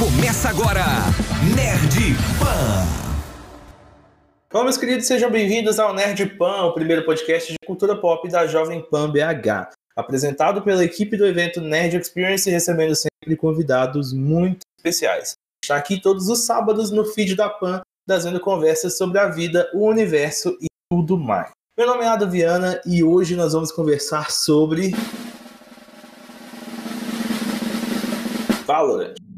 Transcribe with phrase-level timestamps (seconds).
[0.00, 0.82] Começa agora,
[1.54, 2.86] Nerd Pan.
[4.50, 8.46] Bom, meus queridos, sejam bem-vindos ao Nerd Pan, o primeiro podcast de cultura pop da
[8.46, 9.74] Jovem Pan BH.
[9.94, 15.34] Apresentado pela equipe do evento Nerd Experience, recebendo sempre convidados muito especiais.
[15.62, 19.86] Está aqui todos os sábados no feed da Pan, trazendo conversas sobre a vida, o
[19.86, 21.50] universo e tudo mais.
[21.76, 24.94] Meu nome é Ado Viana e hoje nós vamos conversar sobre.
[28.64, 29.29] Valorant.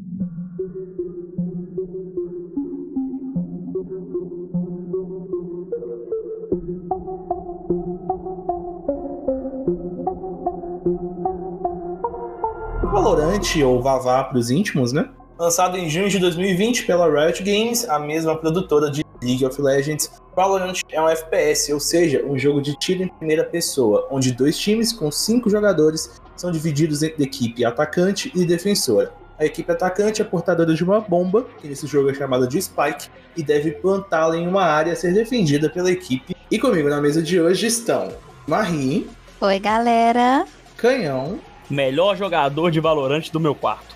[13.03, 15.09] Valorant, ou Vavá para os íntimos, né?
[15.37, 20.09] Lançado em junho de 2020 pela Riot Games, a mesma produtora de League of Legends,
[20.33, 24.57] Valorant é um FPS, ou seja, um jogo de tiro em primeira pessoa, onde dois
[24.57, 29.11] times com cinco jogadores são divididos entre equipe atacante e defensora.
[29.37, 33.09] A equipe atacante é portadora de uma bomba, que nesse jogo é chamada de Spike,
[33.35, 36.33] e deve plantá-la em uma área a ser defendida pela equipe.
[36.49, 38.13] E comigo na mesa de hoje estão
[38.47, 39.09] Marie.
[39.41, 40.45] Oi, galera.
[40.77, 41.37] Canhão.
[41.73, 43.95] Melhor jogador de Valorante do meu quarto.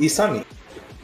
[0.00, 0.46] e Samir.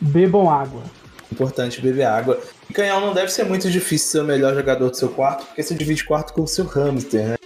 [0.00, 0.82] Bebam água.
[1.30, 2.40] Importante beber água.
[2.68, 5.62] E Canhão não deve ser muito difícil ser o melhor jogador do seu quarto, porque
[5.62, 7.36] você divide quarto com o seu hamster, né?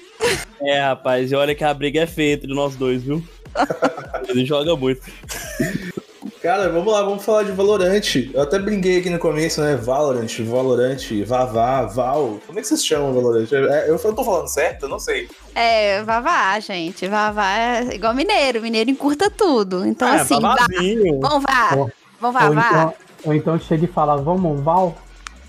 [0.60, 3.20] É, rapaz, e olha que a briga é feia entre nós dois, viu?
[4.28, 5.02] Ele joga muito.
[6.44, 8.30] Cara, vamos lá, vamos falar de Valorant.
[8.34, 9.76] Eu até brinquei aqui no começo, né?
[9.76, 12.38] Valorant, Valorant, Vavá, Val.
[12.46, 13.50] Como é que vocês chamam Valorant?
[13.50, 14.82] É, eu tô falando certo?
[14.82, 15.26] Eu não sei.
[15.54, 17.08] É, Vavá, gente.
[17.08, 18.60] Vavá é igual mineiro.
[18.60, 19.86] Mineiro encurta tudo.
[19.86, 20.54] Então, é, assim, vá.
[21.18, 21.76] Vamos vá.
[21.78, 22.68] Ou, vamos vá, ou vá.
[22.68, 24.98] então, ou então chega e fala, vamos, Val?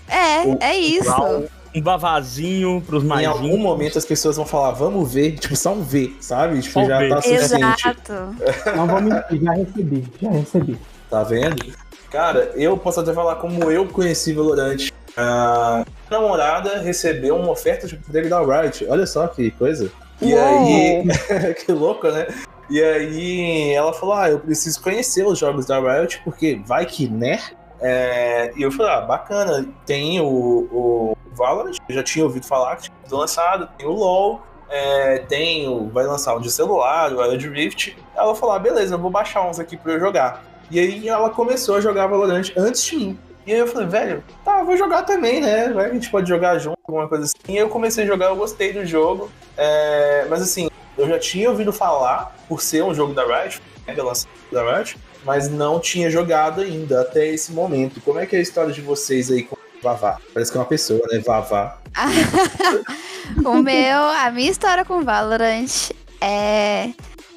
[0.08, 1.10] É, é isso.
[1.10, 1.42] Val.
[1.76, 3.22] Um bavazinho pros mais.
[3.22, 6.60] Em algum momento as pessoas vão falar, vamos ver, tipo, só um V, sabe?
[6.62, 7.08] Tipo, Só já ver.
[7.10, 7.88] tá suficiente.
[7.88, 8.12] Exato.
[8.74, 10.78] Não vou mentir, já recebi, já recebi.
[11.10, 11.74] Tá vendo?
[12.10, 14.88] Cara, eu posso até falar como eu conheci Valorant.
[15.16, 18.86] A minha namorada recebeu uma oferta de emprego da Riot.
[18.88, 19.90] Olha só que coisa.
[20.20, 20.42] E Uou.
[20.42, 21.54] aí.
[21.64, 22.26] que louco, né?
[22.70, 27.08] E aí ela falou: Ah, eu preciso conhecer os jogos da Riot, porque vai que,
[27.08, 27.38] né?
[27.80, 32.76] É, e eu falei, ah, bacana, tem o, o Valorant, eu já tinha ouvido falar
[32.76, 37.12] que tinha sido lançado, tem o LoL, é, tem o, vai lançar um de celular,
[37.12, 37.96] o Wild Rift.
[38.14, 40.42] Ela falou, ah, beleza, eu vou baixar uns aqui pra eu jogar.
[40.70, 43.18] E aí ela começou a jogar Valorant antes de mim.
[43.46, 45.66] E aí eu falei, velho, tá, vou jogar também, né?
[45.66, 47.36] A gente pode jogar junto, alguma coisa assim.
[47.48, 49.30] E eu comecei a jogar, eu gostei do jogo.
[49.56, 53.94] É, mas assim, eu já tinha ouvido falar, por ser um jogo da Riot, né,
[53.94, 58.00] lançado da Riot, mas não tinha jogado ainda até esse momento.
[58.00, 59.55] Como é que é a história de vocês aí com
[59.86, 60.18] Vavá?
[60.34, 61.20] Parece que é uma pessoa, né?
[61.20, 61.78] Vavá.
[63.44, 66.90] o meu, a minha história com Valorant é,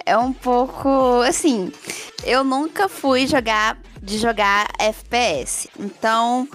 [0.04, 1.72] é um pouco assim.
[2.24, 5.70] Eu nunca fui jogar de jogar FPS.
[5.80, 6.48] Então,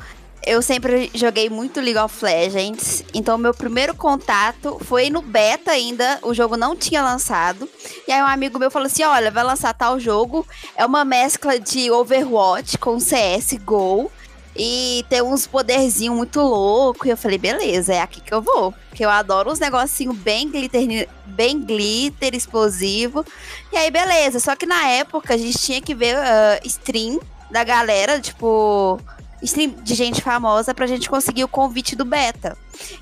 [0.44, 3.04] eu sempre joguei muito League of Legends.
[3.14, 6.18] Então, meu primeiro contato foi no beta ainda.
[6.22, 7.68] O jogo não tinha lançado.
[8.08, 10.44] E aí, um amigo meu falou assim: Olha, vai lançar tal jogo.
[10.74, 14.10] É uma mescla de Overwatch com CSGO.
[14.56, 17.06] E tem uns poderzinhos muito loucos.
[17.06, 18.72] E eu falei: Beleza, é aqui que eu vou.
[18.88, 23.24] Porque eu adoro uns negocinhos bem glitter, bem glitter, explosivo.
[23.72, 24.38] E aí, beleza.
[24.38, 27.20] Só que na época a gente tinha que ver uh, stream
[27.50, 29.00] da galera, tipo
[29.42, 32.56] stream de gente famosa pra gente conseguir o convite do beta.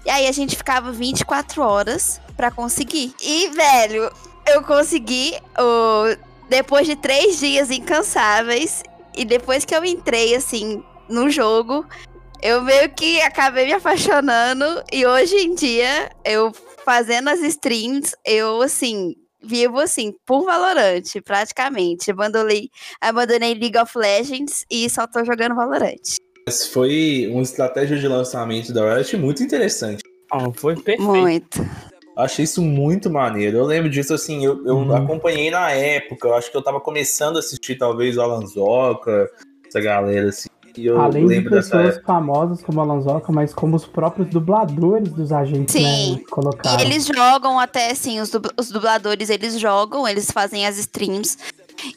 [0.04, 3.14] E aí a gente ficava 24 horas pra conseguir.
[3.20, 4.10] E, velho,
[4.46, 6.16] eu consegui o...
[6.48, 8.82] depois de três dias incansáveis.
[9.14, 11.86] E depois que eu entrei, assim, no jogo,
[12.42, 14.82] eu meio que acabei me apaixonando.
[14.92, 16.52] E hoje em dia, eu
[16.84, 22.10] fazendo as streams, eu, assim, vivo assim, por Valorant, praticamente.
[22.10, 22.68] Abandonei,
[23.00, 26.16] abandonei League of Legends e só tô jogando Valorant.
[26.46, 30.02] Mas foi uma estratégia de lançamento da Riot muito interessante.
[30.32, 31.02] Ah, foi perfeito.
[31.02, 31.60] Muito.
[32.16, 33.58] Achei isso muito maneiro.
[33.58, 34.94] Eu lembro disso, assim, eu, eu Uhum.
[34.94, 36.28] acompanhei na época.
[36.28, 39.30] Eu acho que eu tava começando a assistir, talvez, o Alan Zoca,
[39.66, 40.48] essa galera, assim.
[40.76, 42.06] E eu Além de lembro dessa pessoas época.
[42.12, 46.16] famosas como a Lanzoca, mas como os próprios dubladores dos agentes Sim.
[46.16, 46.78] né, colocaram.
[46.78, 51.36] E eles jogam até, assim, os, dub- os dubladores, eles jogam, eles fazem as streams.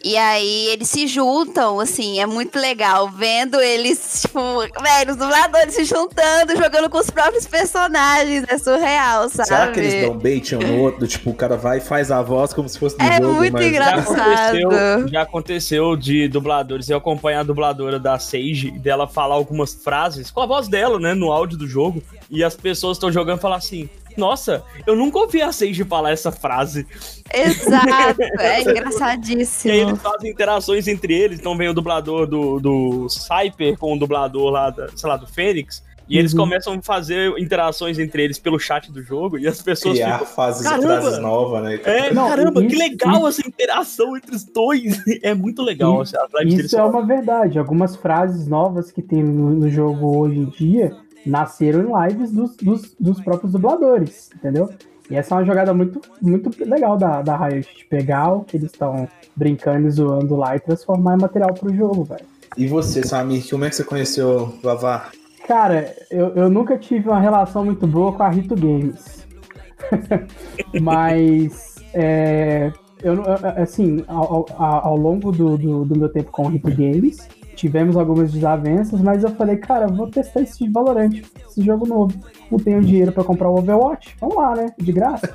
[0.04, 3.10] E aí eles se juntam, assim, é muito legal.
[3.10, 4.40] Vendo eles, tipo,
[4.82, 8.46] velho, os dubladores se juntando, jogando com os próprios personagens.
[8.48, 9.48] É surreal, sabe?
[9.48, 11.08] Será que eles dão bait um no outro?
[11.08, 13.54] Tipo, o cara vai e faz a voz como se fosse do É jogo, muito
[13.54, 13.64] mas...
[13.64, 14.20] Já engraçado.
[14.20, 16.90] aconteceu, já aconteceu de dubladores.
[16.90, 21.14] Eu acompanhar a dubladora da Sage, dela falar algumas frases com a voz dela, né?
[21.14, 22.02] No áudio do jogo.
[22.30, 26.12] E as pessoas estão jogando e falar assim: Nossa, eu nunca ouvi a Sage falar
[26.12, 26.88] essa frase.
[27.34, 29.74] Exato, é E aí engraçadíssimo.
[29.74, 34.50] eles fazem interações entre eles, então vem o dublador do, do Cyper com o dublador
[34.50, 35.84] lá, da, sei lá, do Fênix.
[36.08, 36.40] E eles Uhum.
[36.42, 40.28] começam a fazer interações entre eles pelo chat do jogo e as pessoas Criar ficam.
[40.34, 41.02] fases, Caramba!
[41.02, 41.80] frases novas, né?
[41.84, 44.84] É, Não, caramba, que isso- legal essa interação entre os dois.
[45.24, 46.04] É muito legal.
[46.04, 47.58] Isso- essa live deles Isso é uma verdade.
[47.58, 52.56] Algumas frases novas que tem no, no jogo hoje em dia nasceram em lives dos,
[52.58, 54.70] dos, dos próprios dubladores, entendeu?
[55.10, 58.58] E essa é uma jogada muito, muito legal da, da Riot, de pegar o que
[58.58, 62.26] eles estão brincando e zoando lá e transformar em material pro jogo, velho.
[62.58, 65.10] E você, Samir, como é que você conheceu o Vavá?
[65.48, 69.26] Cara, eu, eu nunca tive uma relação muito boa com a Rito Games.
[70.82, 72.72] Mas, é,
[73.04, 73.22] eu,
[73.58, 77.96] assim, ao, ao- ao longo do, do, do meu tempo com o Rito Games, tivemos
[77.96, 82.14] algumas desavenças, mas eu falei, cara, vou testar esse Valorant, esse jogo novo.
[82.52, 84.74] Não tenho dinheiro pra comprar o Overwatch, vamos lá, né?
[84.78, 85.30] De graça.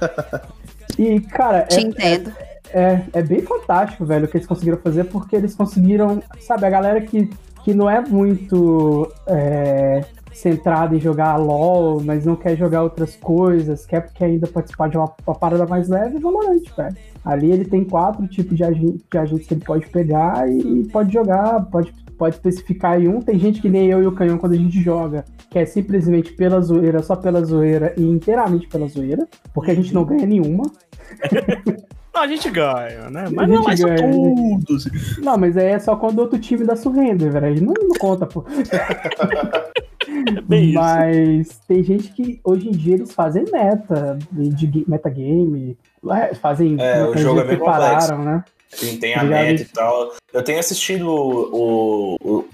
[0.99, 2.33] E, cara, Te é, entendo.
[2.75, 6.71] é, é bem fantástico, velho, o que eles conseguiram fazer, porque eles conseguiram, sabe, a
[6.71, 7.31] galera que,
[7.65, 13.85] que não é muito é, centrada em jogar LOL, mas não quer jogar outras coisas,
[13.87, 16.97] quer porque ainda participar de uma, uma parada mais leve, é Valorant, velho.
[17.25, 21.13] Ali ele tem quatro tipos de, agen- de agentes que ele pode pegar e pode
[21.13, 23.21] jogar, pode, pode especificar em um.
[23.21, 26.33] Tem gente que nem eu e o Canhão quando a gente joga, que é simplesmente
[26.33, 30.63] pela zoeira, só pela zoeira e inteiramente pela zoeira, porque a gente não ganha nenhuma.
[32.21, 33.25] A gente ganha, né?
[33.33, 34.13] Mas não é ganha.
[34.13, 34.77] tudo.
[34.77, 34.91] assim.
[35.21, 37.47] Não, mas aí é só quando outro time dá surrender, velho.
[37.47, 38.45] Aí Não, não conta, pô.
[40.45, 40.75] Bem isso.
[40.75, 45.77] mas tem gente que hoje em dia eles fazem meta, de ga- metagame,
[46.11, 46.77] é, fazem.
[46.81, 47.59] É, o jogo é bem
[48.25, 48.45] né?
[48.79, 49.43] Tem, tem a Obrigado.
[49.45, 50.13] meta e tal.
[50.33, 52.17] Eu tenho assistido o.
[52.23, 52.45] o-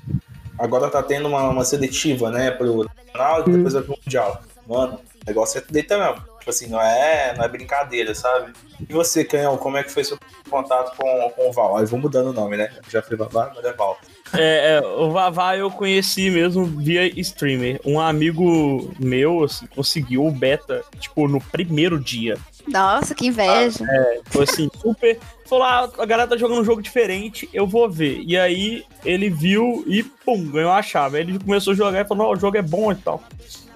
[0.59, 2.51] agora tá tendo uma, uma seletiva, né?
[2.51, 4.43] Pro canal e depois vai pro Mundial.
[4.69, 6.25] Mano, o negócio é deitar mesmo.
[6.47, 8.53] Tipo assim, não é, não é brincadeira, sabe?
[8.89, 10.17] E você, Canhão, como é que foi seu
[10.49, 11.77] contato com, com o Val?
[11.77, 12.71] Aí vou mudando o nome, né?
[12.89, 13.99] Já foi Vavá, agora é Val.
[14.33, 17.81] É, é, o Vavá eu conheci mesmo via streamer.
[17.85, 22.39] Um amigo meu, assim, conseguiu o beta, tipo, no primeiro dia.
[22.69, 23.85] Nossa, que inveja.
[24.27, 25.19] Foi assim, super.
[25.47, 28.23] Falou, ah, a galera tá jogando um jogo diferente, eu vou ver.
[28.25, 31.17] E aí ele viu e pum, ganhou a chave.
[31.17, 33.21] Aí ele começou a jogar e falou, não, o jogo é bom e tal.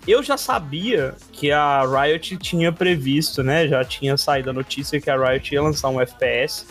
[0.07, 3.69] Eu já sabia que a Riot tinha previsto, né?
[3.69, 6.67] Já tinha saído a notícia que a Riot ia lançar um FPS.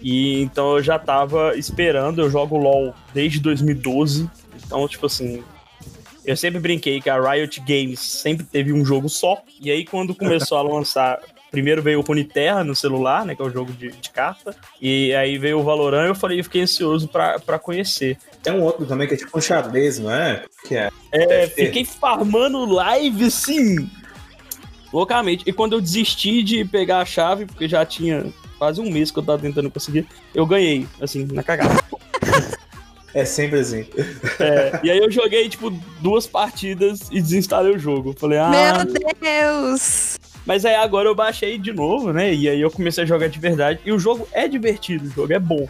[0.00, 4.30] E então eu já tava esperando, eu jogo LoL desde 2012.
[4.64, 5.42] Então, tipo assim,
[6.24, 9.42] eu sempre brinquei que a Riot Games sempre teve um jogo só.
[9.60, 11.18] E aí, quando começou a lançar.
[11.50, 13.34] Primeiro veio o Runeterra no celular, né?
[13.34, 14.54] Que é o jogo de, de carta.
[14.80, 18.16] E aí veio o Valorant eu falei, eu fiquei ansioso pra, pra conhecer.
[18.42, 20.44] Tem um outro também que é tipo um xadrez, não é?
[20.66, 20.90] Que é.
[21.12, 23.90] É, fiquei farmando live, sim,
[24.92, 25.44] loucamente.
[25.46, 29.18] E quando eu desisti de pegar a chave, porque já tinha quase um mês que
[29.18, 31.80] eu tava tentando conseguir, eu ganhei, assim, na cagada.
[33.12, 33.84] É sempre assim.
[34.38, 35.68] É, e aí eu joguei, tipo,
[36.00, 38.14] duas partidas e desinstalei o jogo.
[38.16, 40.16] Falei, ah, Meu Deus!
[40.50, 42.34] Mas aí agora eu baixei de novo, né?
[42.34, 43.78] E aí eu comecei a jogar de verdade.
[43.86, 45.64] E o jogo é divertido, o jogo é bom.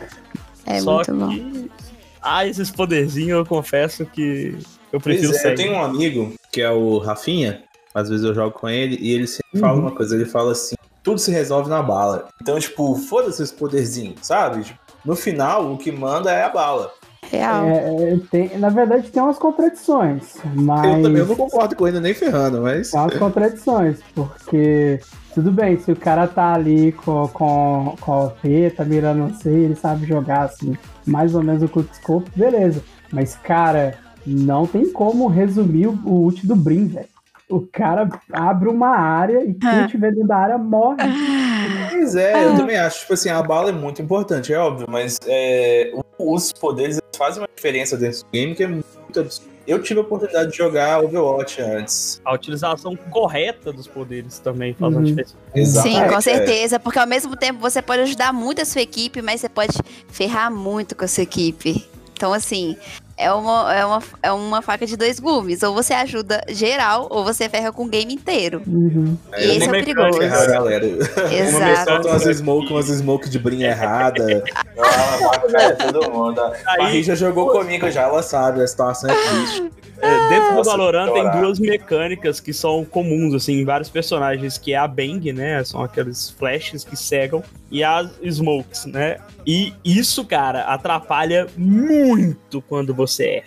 [0.64, 1.28] É Só muito bom.
[1.28, 1.70] que.
[2.22, 4.56] Ah, esses poderzinhos eu confesso que
[4.90, 7.62] eu Pois prefiro é, eu tenho um amigo que é o Rafinha,
[7.94, 9.80] às vezes eu jogo com ele, e ele sempre fala Uhum.
[9.80, 12.28] uma coisa, ele fala assim, tudo se resolve na bala.
[12.40, 14.64] Então, tipo, foda-se esse poderzinho, sabe?
[14.64, 16.90] Tipo, no final, o que manda é a bala.
[17.30, 17.64] Real.
[17.66, 20.96] É, é, tem- na verdade, tem umas contradições, mas.
[20.96, 22.90] Eu também não concordo com ele nem ferrando, mas...
[22.90, 24.99] Tem umas contradições, porque
[25.34, 29.49] tudo bem, se o cara tá ali com, com, com a OP, tá mirando você,
[29.49, 32.82] ele sabe jogar assim, mais ou menos o quickscope, beleza.
[33.12, 33.94] Mas, cara,
[34.26, 37.06] não tem como resumir o, o ult do Brim, velho.
[37.50, 39.85] O cara abre uma área e quem Ah.
[39.85, 40.97] estiver dentro da área morre.
[41.90, 45.19] Pois é, eu também acho, tipo assim, a bala é muito importante, é óbvio, mas
[45.26, 49.50] é, os poderes fazem uma diferença dentro do game que é muito absurdo.
[49.66, 52.21] Eu tive a oportunidade de jogar Overwatch antes.
[52.25, 55.04] A utilização correta dos poderes também faz uma Uhum.
[55.04, 55.35] diferença.
[55.54, 56.21] Sim, Exatamente, com é.
[56.21, 56.80] certeza.
[56.80, 59.76] Porque ao mesmo tempo você pode ajudar muito a sua equipe, mas você pode
[60.09, 61.87] ferrar muito com a sua equipe.
[62.14, 62.76] Então, assim,
[63.20, 65.62] é uma, é uma, é uma faca de dois gumes.
[65.62, 68.62] Ou você ajuda geral, ou você ferra com o game inteiro.
[68.66, 69.16] Uhum.
[69.32, 70.22] É, E esse é perigoso.
[70.22, 70.86] errar galera.
[70.86, 71.90] Uma Exato.
[71.90, 74.42] solta umas smoke, umas smoke de brinha errada.
[74.78, 76.40] Ah, bacana, todo mundo.
[76.40, 79.70] A Aí- já jogou comigo já, ela sabe, a situação é triste.
[80.02, 84.72] É, dentro do Valorant tem duas mecânicas que são comuns, assim, em vários personagens, que
[84.72, 85.62] é a Bang, né?
[85.62, 89.18] São aqueles flashes que cegam, e as Smokes, né?
[89.46, 93.43] E isso, cara, atrapalha muito quando você é.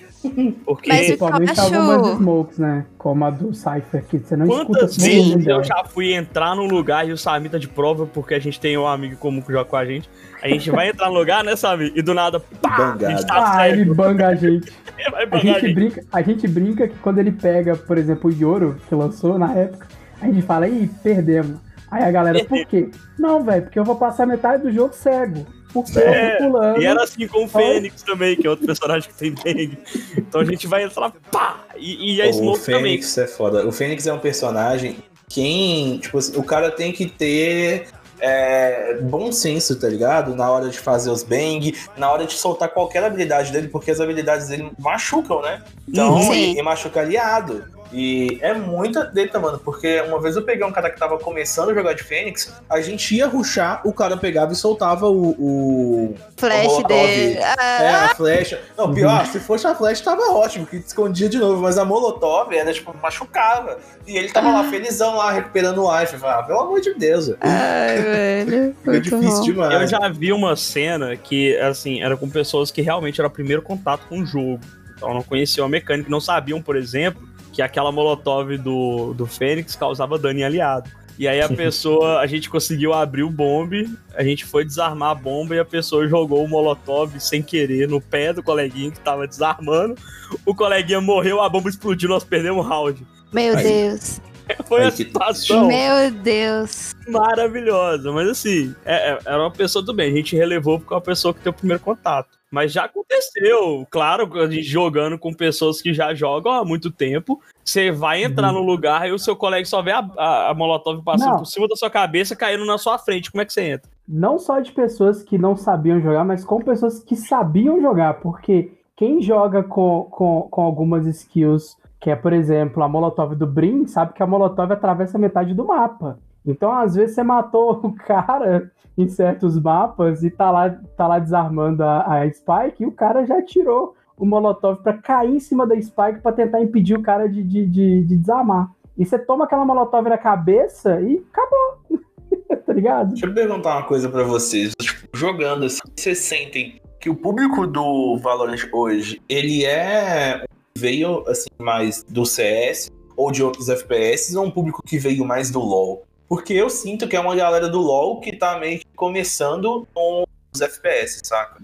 [0.66, 2.86] Porque Mas Principalmente acho- algumas smokes, né?
[2.98, 5.64] Como a do Cypher, que você não escuta quantas smoke vezes dele, eu né?
[5.66, 8.78] já fui entrar num lugar e o Samir tá de prova, porque a gente tem
[8.78, 10.10] um amigo comum que joga com a gente.
[10.42, 11.92] A gente vai entrar no lugar, né, Samir?
[11.96, 14.72] E do nada, pá, a gente tá Ah, ele banga a gente.
[15.12, 15.74] Vai A bangar a gente, gente.
[15.76, 19.52] brinca, a gente brinca que quando ele pega, por exemplo, o Yoro, que lançou na
[19.54, 19.88] época,
[20.22, 21.58] a gente fala, ih, perdemos.
[21.92, 22.90] Aí a galera, por quê?
[23.20, 25.46] Não, velho, porque eu vou passar metade do jogo cego.
[25.74, 26.82] Porque É, eu tô pulando.
[26.82, 29.78] E era assim com o Fênix também, que é outro personagem que tem bang.
[30.18, 31.66] Então a gente vai entrar, pá!
[31.76, 32.84] E, e a o Smoke também.
[32.84, 33.68] Fênix é foda.
[33.68, 34.98] O Fênix é um personagem.
[35.28, 35.98] Quem.
[35.98, 37.88] Tipo assim, o cara tem que ter.
[38.20, 40.36] é, bom senso, tá ligado?
[40.36, 44.00] Na hora de fazer os bang, na hora de soltar qualquer habilidade dele, porque as
[44.00, 45.62] habilidades dele machucam, né?
[45.90, 46.54] Então, Sim.
[46.54, 47.66] e, e machuca aliado.
[47.94, 51.70] E é muita treta, mano, porque uma vez eu peguei um cara que tava começando
[51.70, 55.30] a jogar de Fênix, a gente ia ruxar, o cara pegava e soltava o.
[55.40, 56.88] o Flash Molotov.
[56.88, 57.38] dele.
[57.38, 57.54] é,
[57.90, 58.60] Ah, a flecha.
[58.76, 62.52] Não, pior, se fosse a flecha tava ótimo, que escondia de novo, mas a Molotov
[62.54, 63.78] era, tipo, machucava.
[64.08, 66.16] E ele tava lá felizão lá, recuperando o life.
[66.24, 67.32] Ah, pelo amor de Deus.
[67.40, 68.76] Ai, velho.
[68.84, 69.44] Muito difícil bom.
[69.44, 69.82] demais.
[69.82, 73.62] Eu já vi uma cena que, assim, era com pessoas que realmente era o primeiro
[73.62, 74.60] contato com o jogo.
[74.96, 77.22] Então não conheciam a mecânica, não sabiam, por exemplo,
[77.54, 80.90] que aquela molotov do, do Fênix causava dano em aliado.
[81.18, 85.16] E aí a pessoa, a gente conseguiu abrir o bombe, a gente foi desarmar a
[85.16, 89.28] bomba e a pessoa jogou o molotov sem querer no pé do coleguinha que tava
[89.28, 89.96] desarmando.
[90.44, 93.06] O coleguinha morreu, a bomba explodiu, nós perdemos o round.
[93.32, 93.64] Meu Aí.
[93.64, 94.20] Deus.
[94.66, 96.94] Foi Aí que- situação Meu Deus.
[97.08, 98.12] maravilhosa.
[98.12, 100.12] Mas assim, é- é- era uma pessoa do bem.
[100.12, 102.30] A gente relevou porque é uma pessoa que tem o primeiro contato.
[102.54, 104.30] Mas já aconteceu, claro,
[104.62, 107.42] jogando com pessoas que já jogam há muito tempo.
[107.66, 111.02] Você vai entrar no lugar e o seu colega só vê a, a, a Molotov
[111.04, 111.38] passando Não.
[111.40, 113.32] por cima da sua cabeça, caindo na sua frente.
[113.32, 113.90] Como é que você entra?
[114.08, 118.20] Não só de pessoas que não sabiam jogar, mas com pessoas que sabiam jogar.
[118.20, 123.48] Porque quem joga com, com, com algumas skills, que é, por exemplo, a Molotov do
[123.48, 126.20] Brin, sabe que a Molotov atravessa metade do mapa.
[126.46, 131.20] Então, às vezes, você matou o cara em certos mapas e tá lá, tá lá
[131.20, 135.66] desarmando a, a Spike e o cara já tirou o Molotov pra cair em cima
[135.66, 138.70] da Spike pra tentar impedir o cara de, de, de, de desarmar.
[138.98, 142.00] E você toma aquela Molotov na cabeça e acabou.
[142.66, 143.10] tá ligado?
[143.10, 144.74] Deixa eu perguntar uma coisa pra vocês.
[144.80, 150.44] Tipo, jogando assim, vocês sentem que o público do Valorant hoje, ele é
[150.78, 155.52] veio assim mais do CS ou de outros FPS ou um público que veio mais
[155.52, 156.04] do LoL?
[156.34, 160.24] Porque eu sinto que é uma galera do LoL que tá meio que começando com
[160.52, 161.62] os FPS, saca?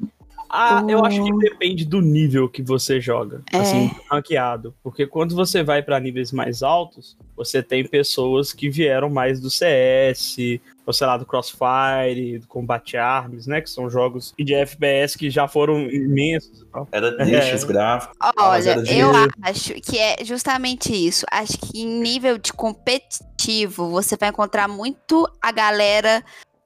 [0.49, 1.37] Ah, eu acho que Hum.
[1.37, 3.57] depende do nível que você joga, É.
[3.57, 4.73] assim, ranqueado.
[4.81, 9.49] Porque quando você vai pra níveis mais altos, você tem pessoas que vieram mais do
[9.49, 13.61] CS, ou sei lá, do Crossfire, do Combat Arms, né?
[13.61, 16.65] Que são jogos de FPS que já foram imensos.
[16.91, 18.17] Era deixa os gráficos.
[18.37, 19.11] Olha, eu
[19.43, 21.25] acho que é justamente isso.
[21.31, 26.23] Acho que em nível de competitivo, você vai encontrar muito a galera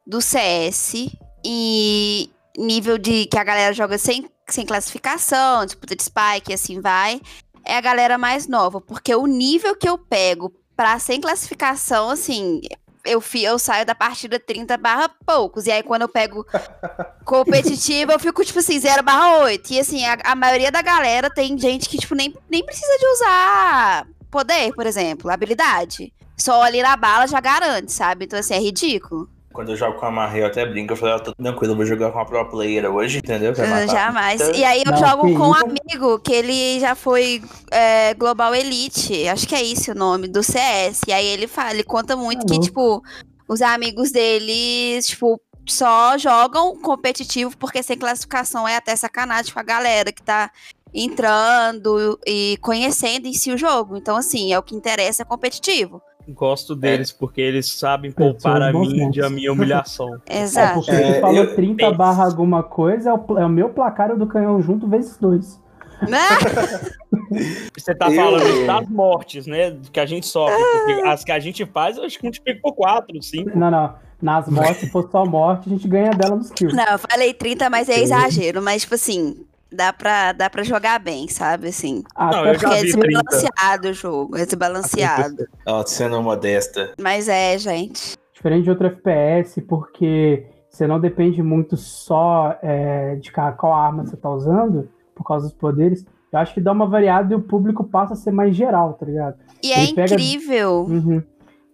[0.07, 1.11] do CS
[1.45, 6.79] e nível de que a galera joga sem, sem classificação, disputa de spike e assim
[6.79, 7.21] vai,
[7.65, 8.79] é a galera mais nova.
[8.79, 12.61] Porque o nível que eu pego pra sem classificação, assim,
[13.05, 15.65] eu, eu saio da partida 30 barra poucos.
[15.65, 16.45] E aí, quando eu pego
[17.25, 19.73] competitiva, eu fico, tipo assim, 0 barra 8.
[19.73, 23.05] E assim, a, a maioria da galera tem gente que, tipo, nem, nem precisa de
[23.07, 26.13] usar poder, por exemplo, habilidade.
[26.37, 28.25] Só ali na bala já garante, sabe?
[28.25, 29.29] Então, assim, é ridículo.
[29.53, 30.93] Quando eu jogo com a Marre, eu até brinco.
[30.93, 33.53] Eu falei, ah, tô tranquilo, eu vou jogar com a pro player hoje, entendeu?
[33.55, 33.87] Ah, matar.
[33.87, 34.41] Jamais.
[34.41, 37.41] Então, E aí eu Não, jogo com um amigo que ele já foi
[37.71, 39.27] é, Global Elite.
[39.27, 41.01] Acho que é isso o nome, do CS.
[41.07, 42.65] E aí ele fala, ele conta muito Ah, que, louco.
[42.65, 43.03] tipo,
[43.47, 49.63] os amigos dele, tipo, só jogam competitivo porque sem classificação é até sacanagem com a
[49.63, 50.49] galera que tá
[50.93, 53.97] entrando e conhecendo em si o jogo.
[53.97, 56.01] Então, assim, é o que interessa é competitivo.
[56.29, 60.19] Gosto deles porque eles sabem poupar a bons mim de a minha humilhação.
[60.29, 60.75] É, Exato.
[60.75, 61.97] porque É, tu falou eu 30 penso.
[61.97, 65.61] barra alguma coisa, é o, é o meu placar do canhão junto vezes dois.
[67.77, 69.75] Você tá Eu- falando das mortes, né?
[69.91, 70.55] Que a gente sofre.
[70.85, 73.57] Porque as que a gente faz, eu acho que multiplica por 4, 5.
[73.57, 73.93] Não, não.
[74.21, 76.75] Nas mortes, se for só morte, a gente ganha dela nos kills.
[76.75, 78.61] Não, eu falei 30, mas é exagero.
[78.61, 81.69] Mas, tipo assim, dá pra, dá pra jogar bem, sabe?
[81.69, 82.03] Assim.
[82.17, 83.23] Não, Até eu já Porque é porque- 30.
[83.23, 85.47] desbalanceado o jogo, é desbalanceado.
[85.65, 86.93] Ó, sendo modesta.
[86.99, 88.17] Mas é, gente.
[88.33, 94.17] diferente de outro FPS, porque você não depende muito só é, de qual arma você
[94.17, 96.05] tá usando, por causa dos poderes.
[96.31, 99.05] Eu acho que dá uma variada e o público passa a ser mais geral, tá
[99.05, 99.35] ligado?
[99.63, 100.81] E é Ele pega- incrível.
[100.89, 101.23] Uhum.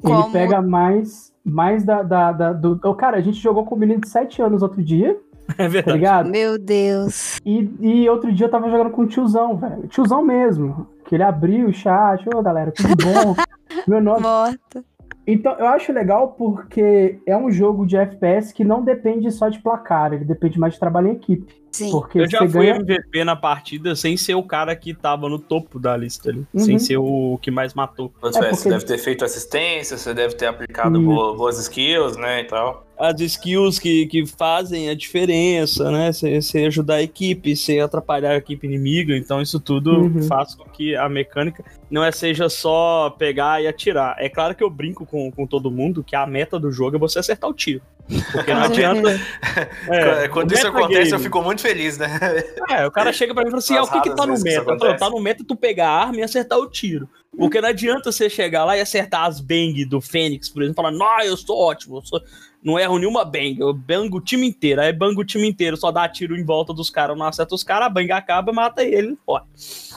[0.03, 2.79] Como- Ele pega mais, mais da, da, da- do.
[2.83, 5.17] Oh, cara, a gente jogou com um menino de 7 anos outro dia.
[5.57, 5.97] É tá verdade.
[5.97, 6.29] ligado?
[6.29, 7.39] Meu Deus.
[7.45, 9.87] E, e outro dia eu tava jogando com o tiozão, velho.
[9.87, 10.87] Tiozão mesmo.
[11.05, 12.23] Que ele abriu o chat.
[12.33, 13.35] Ô, galera, tudo bom?
[13.87, 14.21] Meu nome.
[14.21, 14.83] Morta.
[15.31, 19.59] Então, eu acho legal porque é um jogo de FPS que não depende só de
[19.59, 21.45] placar, ele depende mais de trabalho em equipe.
[21.71, 21.91] Sim.
[21.91, 22.75] Porque Eu já fui ganha.
[22.77, 26.45] MVP na partida sem ser o cara que tava no topo da lista ali.
[26.53, 26.59] Uhum.
[26.63, 28.11] Sem ser o que mais matou.
[28.21, 32.17] Mas, É porque- Você deve ter feito assistência, você deve ter aplicado boa- boas skills,
[32.17, 32.85] né, e tal.
[32.97, 36.11] As skills que, que fazem a diferença, né?
[36.11, 39.15] Você ajudar a equipe, você atrapalhar a equipe inimiga.
[39.15, 40.23] Então, isso tudo Uhum.
[40.23, 44.15] faz com que a mecânica não é seja só pegar e atirar.
[44.19, 46.99] É claro que eu brinco com, com todo mundo que a meta do jogo é
[46.99, 47.81] você acertar o tiro.
[48.33, 49.17] Porque não adianta.
[49.87, 52.07] É, Quando o isso acontece, eu fico muito feliz, né?
[52.69, 54.39] É, o cara chega pra mim e fala assim: ah, o que que tá no
[54.39, 54.63] meta?
[54.63, 57.09] falo, tá no meta tu pegar a arma e acertar o tiro.
[57.37, 60.83] Porque não adianta você chegar lá e acertar as bang do Fênix, por exemplo, e
[60.83, 62.21] falar, não, eu sou ótimo, eu sou...
[62.61, 65.91] não erro nenhuma bang, eu bango o time inteiro, aí bango o time inteiro, só
[65.91, 69.17] dá tiro em volta dos caras, não acerta os caras, a bang acaba, mata ele,
[69.25, 69.39] pô.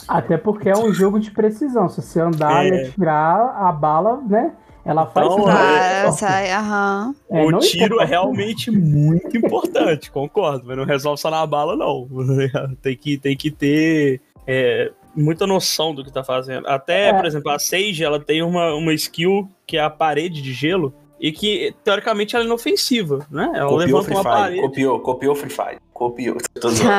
[0.07, 1.88] Até porque é um jogo de precisão.
[1.88, 2.69] Se você andar É.
[2.69, 4.52] e atirar, a bala, né?
[4.84, 7.14] Ela faz Então, sai, aham.
[7.30, 8.02] É, o tiro importa.
[8.04, 12.08] é realmente muito importante, concordo, mas não resolve só na bala, não.
[12.82, 16.66] tem, que, tem que ter é, muita noção do que tá fazendo.
[16.66, 17.12] Até, É.
[17.14, 20.92] por exemplo, a Sage, ela tem uma, uma skill que é a parede de gelo,
[21.20, 23.44] e que, teoricamente, ela é inofensiva, né?
[23.54, 26.36] Ela Copiou o levanta Free uma Fire, parede, copiou, copiou o Free Fire, copiou.
[26.60, 26.90] Tô zoando.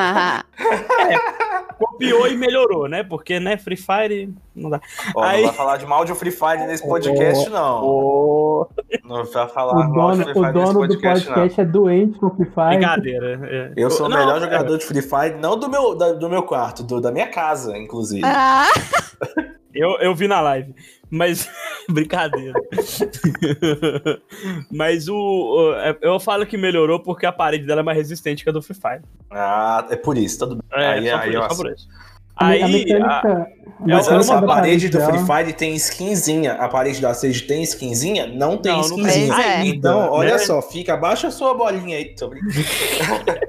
[1.85, 3.03] copiou e melhorou, né?
[3.03, 4.79] Porque, né, Free Fire não dá.
[5.15, 8.67] Ó, Aí- Não vai falar de mal de Free Fire nesse podcast, não.
[9.03, 11.33] Não vai falar O mal de dono, Free o Fire nesse dono do podcast, não.
[11.35, 12.67] podcast é doente com Free Fire.
[12.77, 13.39] Brincadeira.
[13.43, 13.73] é.
[13.75, 16.29] Eu sou o Não, melhor é, jogador de Free Fire, não do meu, da- do
[16.29, 18.21] meu quarto, do- da minha casa, inclusive.
[18.25, 18.67] Ah,
[19.75, 20.71] Eu, eu vi na live,
[21.13, 21.50] mas.
[21.89, 22.53] Brincadeira.
[24.72, 28.43] mas o, o- é- Eu falo que melhorou porque a parede dela é mais resistente
[28.43, 29.01] que a do Free Fire.
[29.29, 30.63] Ah, é por isso, tudo bem.
[30.84, 31.88] É, aí, só, aí, por, só por isso.
[32.36, 32.63] Aí.
[32.63, 33.29] a- mecânica.
[33.29, 33.48] a
[33.86, 36.53] Mas olha só, a parede do Free Fire tem skinzinha.
[36.53, 38.27] A parede da Sage tem skinzinha?
[38.27, 39.36] Não tem Não, não skinzinha.
[39.36, 39.46] tem.
[39.46, 39.65] É.
[39.67, 40.38] Então, olha né?
[40.39, 42.15] só, fica, abaixa a sua bolinha aí.
[42.15, 42.53] Tô brincando.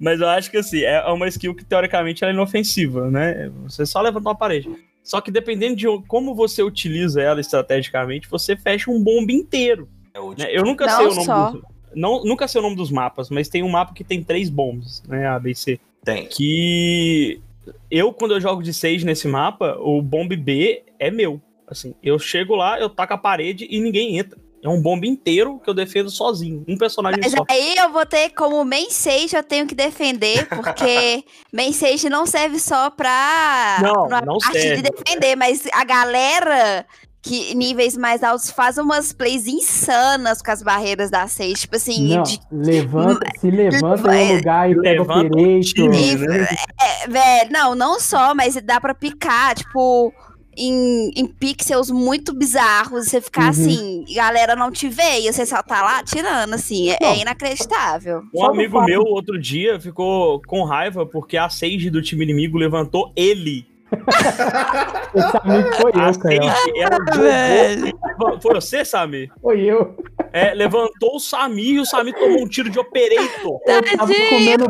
[0.00, 3.50] Mas eu acho que assim, é uma skill que teoricamente ela é inofensiva, né?
[3.64, 4.68] Você só levanta uma parede.
[5.06, 9.88] Só que dependendo de como você utiliza ela estrategicamente, você fecha um bombe inteiro.
[10.12, 10.48] É o né?
[10.50, 11.50] Eu nunca Não sei o nome só.
[11.52, 11.62] dos.
[11.94, 15.04] Não, nunca sei o nome dos mapas, mas tem um mapa que tem três bombs,
[15.06, 15.28] né?
[15.28, 15.78] A, B e C.
[16.04, 16.26] Tem.
[16.26, 17.40] que
[17.88, 21.40] eu, quando eu jogo de 6 nesse mapa, o bomb B é meu.
[21.68, 24.36] Assim, eu chego lá, eu taco a parede e ninguém entra.
[24.66, 26.64] É um bombe inteiro que eu defendo sozinho.
[26.68, 27.44] Um personagem mas só.
[27.48, 32.26] aí eu vou ter, como main sage, eu tenho que defender, porque main sage não
[32.26, 34.82] serve só pra Não, não parte serve.
[34.82, 36.84] de defender, mas a galera
[37.22, 42.14] que níveis mais altos faz umas plays insanas com as barreiras da sage, tipo assim,
[42.14, 45.74] Não, de- levanta, se levanta em um lugar e pega o Levanta o direito.
[45.74, 46.46] time, E- né?
[46.80, 50.12] É, velho, não, não só, mas dá pra picar, tipo,
[50.56, 53.50] em, em pixels muito bizarros, você ficar Uhum.
[53.50, 57.20] assim, a galera não te vê, e você só tá lá tirando, assim, é, é
[57.20, 58.22] inacreditável.
[58.34, 62.56] Um Só amigo meu, outro dia, ficou com raiva porque a Sage do time inimigo
[62.58, 63.66] levantou ele.
[65.14, 66.42] Esse amigo foi A eu, cara.
[66.42, 68.40] Sage, ela jogou.
[68.40, 69.30] Foi você, Samir?
[69.40, 69.96] Foi eu.
[70.32, 73.60] É, levantou o Samir e o Samir tomou um tiro de operator.
[73.64, 74.64] Eu tava comendo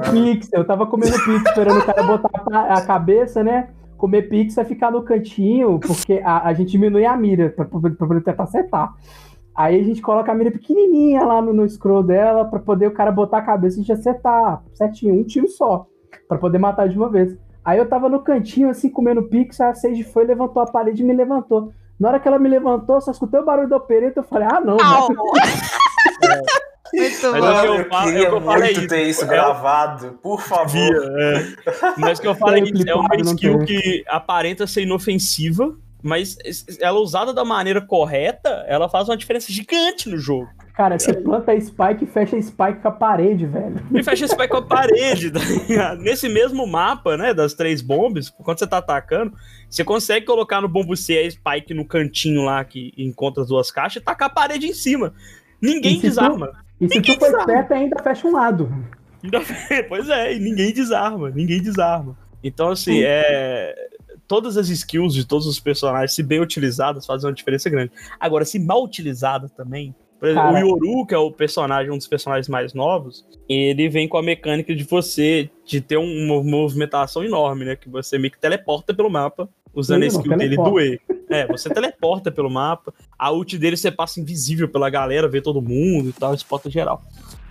[0.53, 2.31] eu tava comendo pizza, esperando o cara botar
[2.75, 3.71] a cabeça, né?
[3.97, 8.23] Comer pizza e ficar no cantinho, porque a, a gente diminui a mira pra poder
[8.23, 8.95] tentar acertar.
[9.55, 12.93] Aí a gente coloca a mira pequenininha lá no, no scroll dela pra poder o
[12.93, 15.87] cara botar a cabeça e a gente acertar certinho, um tiro só,
[16.29, 17.37] pra poder matar de uma vez.
[17.65, 21.07] Aí eu tava no cantinho, assim, comendo pizza, a Sage foi, levantou a parede e
[21.07, 21.73] me levantou.
[21.99, 24.61] Na hora que ela me levantou, só escutei o barulho do operator, eu falei, ah,
[24.61, 25.09] não, Au!
[25.09, 25.17] né?
[26.95, 27.37] Muito Mas bom.
[27.37, 28.89] eu- Mano, eu, falo- queria eu que eu falei muito isso.
[28.89, 30.95] ter isso É o- gravado, por favor.
[31.19, 31.47] É.
[31.97, 36.37] Mas que eu falei Tem isso, é uma skill que aparenta ser inofensiva, mas
[36.81, 40.49] ela usada da maneira correta, ela faz uma diferença gigante no jogo.
[40.75, 43.83] Cara, você planta a spike e fecha a spike com a parede, velho.
[43.95, 45.31] E fecha esse pé com a parede.
[45.31, 45.95] tá?
[45.99, 49.33] Nesse mesmo mapa, né, das três bombas, quando você tá atacando,
[49.71, 53.71] você consegue colocar no bombo C a spike no cantinho lá que encontra as duas
[53.71, 55.15] caixas e tacar a parede em cima.
[55.63, 56.53] Ninguém E se tu- desarma.
[56.81, 58.71] E se Ninguém tu for esperto, ainda fecha um lado.
[59.89, 62.17] Pois é, e ninguém desarma, ninguém desarma.
[62.45, 63.75] Então, assim, é.
[64.29, 67.93] Todas as skills de todos os personagens, se bem utilizadas, fazem uma diferença grande.
[68.19, 69.95] Agora, se mal utilizadas também.
[70.19, 70.65] Por exemplo, Cara.
[70.65, 74.23] o Yoru, que é o personagem, um dos personagens mais novos, ele vem com a
[74.23, 77.77] mecânica de você de ter um- uma movimentação enorme, né?
[77.77, 81.16] Que você meio que teleporta pelo mapa, usando Sim, a skill dele teleporta.
[81.29, 82.93] É, você teleporta pelo mapa.
[83.19, 87.03] A ult dele você passa invisível pela galera, vê todo mundo e tal, spota geral.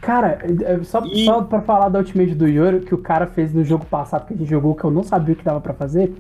[0.02, 3.54] Cara, é, só, E- só pra falar da ultimate do Yoro, que o cara fez
[3.54, 5.74] no jogo passado que a gente jogou, que eu não sabia o que dava pra
[5.74, 6.14] fazer.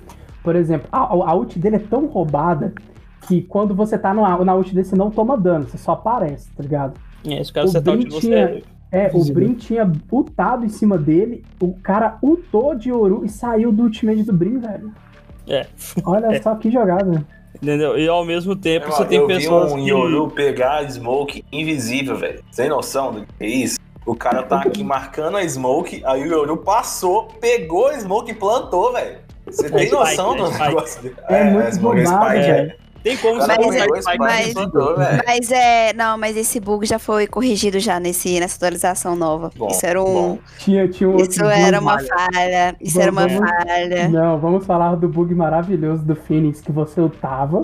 [0.44, 2.74] Por exemplo, a, a ult dele é tão roubada
[3.28, 6.50] que quando você tá no, na ult dele, você não toma dano, você só aparece,
[6.52, 7.00] tá ligado?
[7.26, 8.64] É, esse cara O tá Brin tinha- você.
[8.92, 9.34] É, o Visível.
[9.36, 14.24] Brin tinha ultado em cima dele, o cara ultou de Yoru e saiu do ultimate
[14.24, 14.92] do Brin, velho.
[15.48, 15.66] É.
[16.06, 16.42] Olha É.
[16.42, 17.26] só que jogada.
[17.62, 17.98] Entendeu?
[17.98, 19.90] E ao mesmo tempo você tem eu pessoas vi um que.
[19.90, 22.44] Yoru pegar a Smoke invisível, velho.
[22.52, 23.80] Sem noção do que é isso.
[24.06, 28.36] O cara tá aqui marcando a Smoke, aí o Yoru passou, pegou a Smoke e
[28.36, 29.18] plantou, velho.
[29.48, 31.16] Você tem Spike, noção é do negócio dele?
[31.28, 32.04] É, muito a Smoke é
[32.42, 32.85] velho.
[33.06, 35.22] Tem como você Mas pegou é- mas- e plantou, velho.
[35.28, 35.94] Mas é.
[35.94, 39.52] Não, mas esse bug já foi corrigido já nesse, nessa atualização nova.
[39.56, 40.06] Bom, isso era um.
[40.06, 40.40] bom.
[40.58, 42.76] Tinha, tinha um Isso era uma falha.
[42.82, 44.10] Isso era uma Vamos- falha.
[44.10, 47.62] Não, vamos falar do bug maravilhoso do Phoenix que você ultava,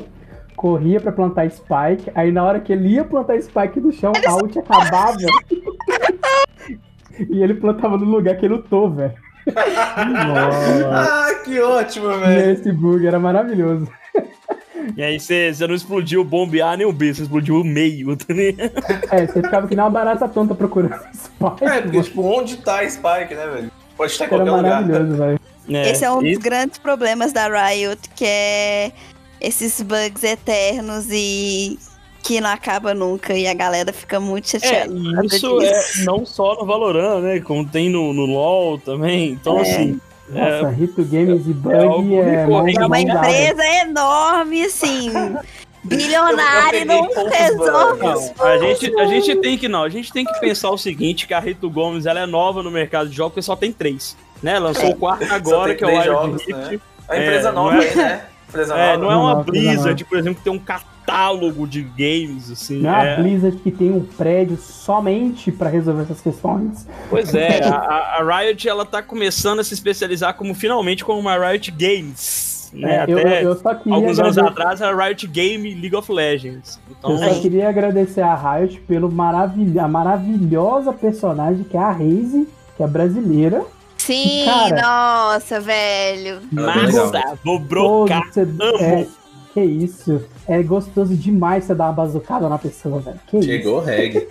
[0.56, 4.36] corria pra plantar Spike, aí na hora que ele ia plantar Spike no chão, a
[4.36, 5.17] ult acabava.
[7.32, 9.13] e ele plantava no lugar que ele lutou, velho.
[9.47, 10.71] Nossa.
[10.93, 12.51] Ah, que ótimo, velho.
[12.51, 13.88] esse bug era maravilhoso.
[14.97, 17.63] E aí você, você não explodiu o bombe A nem o B, você explodiu o
[17.63, 18.71] meio, tá ligado?
[19.11, 21.63] É, você ficava que nem uma barata tonta procurando Spike.
[21.65, 23.71] É, porque, tipo, onde tá a Spike, né, velho?
[23.97, 24.81] Pode estar em era qualquer lugar.
[24.87, 25.39] maravilhoso, velho.
[25.69, 28.91] Esse é um dos grandes problemas da Riot, que é
[29.39, 31.77] esses bugs eternos e
[32.23, 33.33] que não acaba nunca.
[33.33, 34.93] E a galera fica muito É, chateada.
[34.93, 36.01] causa isso disso.
[36.01, 37.39] é não só no Valorant, né?
[37.39, 39.31] Como tem no, no LoL também.
[39.31, 39.61] Então, É.
[39.61, 42.43] assim, Nossa, Rito Games e Bug é é.
[42.43, 45.12] É uma empresa enorme, assim.
[45.84, 48.01] Bilionário não resolve
[48.38, 51.25] Não, a gente, a gente tem que não, a gente tem que pensar o seguinte,
[51.25, 54.15] que a Rito Gomes ela é nova no mercado de jogos, porque só tem três,
[54.43, 54.60] né?
[54.60, 56.53] Lançou o quarto agora, que é o Wild jogos, Rift.
[56.53, 56.79] né?
[57.10, 58.25] A empresa É, nova não é- aí, né?
[58.47, 58.97] Empresa É, nova.
[58.99, 60.90] não é uma Blizzard, por exemplo, que tem um catálogo
[61.67, 62.79] de games, assim.
[62.81, 66.87] Não é é- a Blizzard que tem um prédio somente pra resolver essas questões.
[67.09, 71.37] Pois é, a, a- Riot ela tá começando a se especializar como finalmente como uma
[71.49, 72.69] Riot Games.
[72.73, 73.03] Né?
[73.05, 75.95] É, eu, Até eu- eu só queria alguns anos agradecer- atrás era Riot Game League
[75.95, 76.79] of Legends.
[76.89, 81.91] Então, Eu só queria agradecer a Riot pelo maravilha, a maravilhosa personagem que é a
[81.91, 83.63] Reise, que é brasileira.
[83.97, 84.81] Sim, Cara.
[85.33, 86.39] nossa, velho.
[86.51, 88.23] massa, vou brocar.
[88.31, 88.77] você- amo.
[88.79, 89.05] é,
[89.53, 90.23] que isso.
[90.47, 93.19] É gostoso demais você dar uma bazucada na pessoa, velho.
[93.27, 93.47] Que isso.
[93.47, 94.27] Chegou o reggae.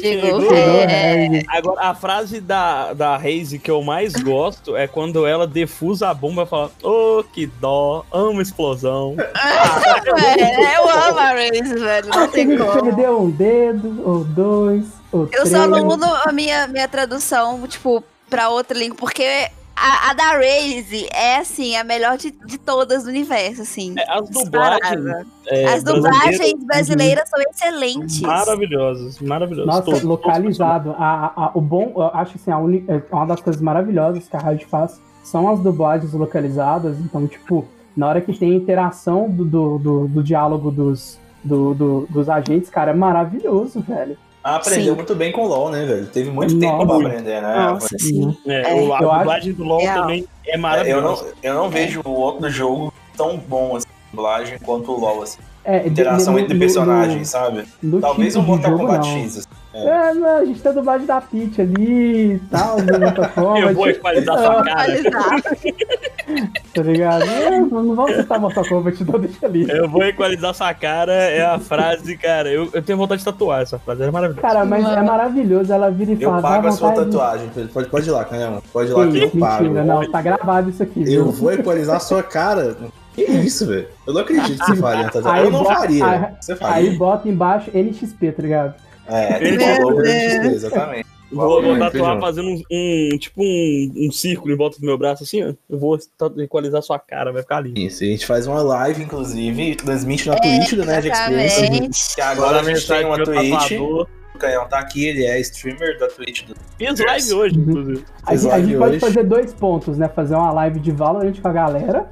[0.00, 1.38] Chegou, Chegou, é.
[1.38, 6.08] É, Agora, a frase da, da Reise que eu mais gosto é quando ela defusa
[6.10, 9.16] a bomba e fala: Ô, que dó, amo explosão.
[10.36, 12.08] É, eu amo a Raze, velho.
[12.08, 12.82] Não tem Ele como.
[12.82, 15.50] perdeu um dedo, ou dois, ou Eu três.
[15.50, 20.32] só não mudo a minha, minha tradução, tipo, pra outra língua, porque a, a da
[20.32, 23.94] Raze é, assim, a melhor de, de todas do universo, assim.
[23.98, 25.26] É, as dublagens.
[25.46, 28.20] É, As brasileiras, dublagens brasileiras são excelentes.
[28.20, 29.66] Maravilhosas, maravilhosas.
[29.66, 30.02] Nossa, todas.
[30.02, 30.94] localizado.
[30.98, 34.36] A, a- o bom, eu acho assim, a uni- é uma das coisas maravilhosas que
[34.36, 36.98] a rádio faz são as dublagens localizadas.
[37.00, 41.74] Então, tipo, na hora que tem a interação do, do, do, do diálogo dos, do,
[41.74, 44.16] do- dos agentes, cara, é maravilhoso, velho.
[44.46, 44.96] Ah, aprendeu Sim.
[44.96, 46.06] muito bem com o LoL, né, velho?
[46.06, 46.66] Teve muito Nossa.
[46.76, 47.54] tempo pra aprender, né?
[47.56, 48.36] Nossa, sim.
[48.46, 48.74] É, É.
[48.74, 50.00] o- a Eu acho- dublagem do LoL Real.
[50.02, 51.24] também é É, eu, maravilhosa.
[51.24, 55.38] não, eu não vejo o outro jogo tão bom assim, dublagem quanto o LoL, assim.
[55.64, 57.64] É, Interação no- entre no- personagens, sabe?
[57.82, 59.06] no- no Talvez um de Mortal Kombat.
[59.08, 59.38] X.
[59.38, 59.48] assim.
[59.72, 63.62] É, não, a gente tem a dublagem da Peach ali e tal, do Mortal Kombat,
[63.62, 64.86] Eu vou equalizar sua cara.
[66.74, 67.22] Tá ligado?
[67.24, 69.68] É, não vamos citar Mortal Kombat, não, deixa ali.
[69.70, 72.50] Eu vou equalizar sua cara, é a frase, cara.
[72.50, 74.40] Eu, eu tenho vontade de tatuar essa frase, é maravilhosa.
[74.46, 77.50] Cara, mas é maravilhoso, ela vira e Eu fala, pago dá a sua de- tatuagem.
[77.54, 77.70] Pedro.
[77.70, 78.62] Pode, pode ir lá, Canhão.
[78.72, 79.62] Pode ir lá que eu Ih, pago.
[79.64, 81.14] Mentira, não, tá gravado isso aqui, viu?
[81.26, 82.76] Eu vou equalizar a sua cara.
[83.14, 83.86] Que isso, velho?
[84.06, 85.40] Eu não acredito que você faria uma tatuagem.
[85.40, 86.04] Aí Eu não bota- faria.
[86.06, 86.98] aí- Você Aí faria.
[86.98, 88.74] bota embaixo NXP, tá ligado?
[89.06, 90.08] É, tem Meu que logo Deus.
[90.08, 91.06] XP, exatamente.
[91.34, 95.22] Vou, vou tatuar fazendo um, um- tipo um, um círculo em volta do meu braço,
[95.24, 95.52] assim, ó.
[95.68, 97.78] Eu vou tatu- equalizar sua cara, vai ficar lindo.
[97.78, 102.14] Isso, a gente faz uma live, inclusive, transmite na Twitch do Nerd Experience.
[102.14, 103.50] Que agora a gente tem uma Twitch.
[103.68, 104.06] tatuador.
[104.34, 108.04] O Canhão tá aqui, ele é streamer da Twitch do Fiz live hoje, inclusive.
[108.26, 110.08] A, gente- a gente pode fazer dois pontos, né?
[110.08, 112.06] Fazer uma live de Valorant com a galera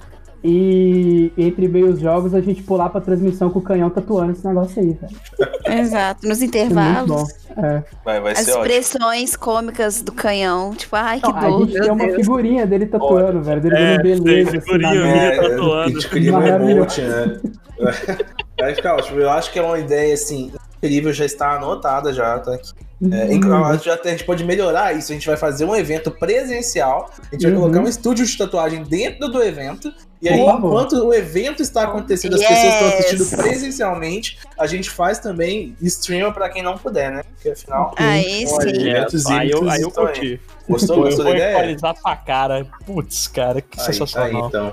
[0.44, 4.46] e entre meio os jogos a gente pular pra transmissão com o canhão tatuando esse
[4.46, 5.80] negócio aí, velho.
[5.80, 6.26] Exato.
[6.26, 6.66] Nos É muito bom.
[6.66, 7.28] intervalos.
[7.56, 7.82] É.
[8.04, 8.66] Vai, vai As ser ótimo.
[8.66, 10.74] expressões cômicas do canhão.
[10.74, 12.16] Tipo, ai, que Não, a gente tem uma Deus.
[12.16, 13.60] figurinha dele tatuando, velho.
[13.60, 14.50] Dele É, dando beleza.
[14.50, 15.06] tem assim, figurinha, mão.
[15.14, 16.08] É, tatuando.
[16.08, 17.00] cria um Maravilhoso.
[17.00, 17.40] emote, né?
[18.58, 19.20] Vai ficar ótimo.
[19.20, 20.52] Eu acho que é uma ideia, assim,
[20.82, 22.70] incrível, já está anotada já, tá aqui.
[23.10, 23.32] É, Hum.
[23.32, 25.10] inclu- a gente até- a gente pode melhorar isso.
[25.10, 27.10] A gente vai fazer um evento presencial.
[27.30, 27.60] A gente vai Uhum.
[27.62, 29.92] colocar um estúdio de tatuagem dentro do evento.
[30.20, 30.68] E aí, favor.
[30.68, 32.48] enquanto o evento está acontecendo, as Yes.
[32.50, 37.22] pessoas estão assistindo presencialmente, a gente faz também stream pra quem não puder, né?
[37.34, 37.92] Porque afinal.
[37.96, 38.88] Aí Olha, sim.
[38.88, 39.92] Eventos aí eu, aí eu aí.
[39.94, 40.40] curti.
[40.68, 40.96] Gostou?
[40.98, 41.50] Eu Gostou da vou ideia?
[41.56, 42.66] equalizar pra cara.
[42.86, 44.46] Putz, cara, que Aí, aí, sensacional.
[44.48, 44.72] então.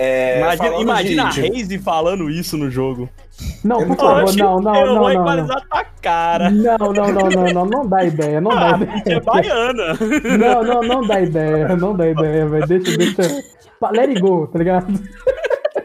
[0.00, 3.08] É, imagina imagina de- a Reise falando isso no jogo.
[3.64, 5.22] Não, É por favor, não, não, eu não, vou não, não.
[5.22, 6.50] equalizar pra cara.
[6.50, 9.20] Não, não, não, não, não, não dá ideia, não dá Ah, porque é ideia.
[9.20, 9.98] baiana.
[10.38, 12.66] Não, não, não dá ideia, não dá ideia, velho.
[12.66, 13.22] Deixa, deixa.
[13.92, 14.86] Let it go, tá ligado?